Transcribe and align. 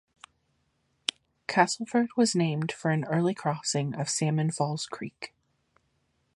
Castleford 1.45 2.07
was 2.17 2.33
named 2.33 2.71
for 2.71 2.89
an 2.89 3.03
early 3.05 3.35
crossing 3.35 3.93
of 3.93 4.09
Salmon 4.09 4.49
Falls 4.49 4.87
Creek. 4.87 5.31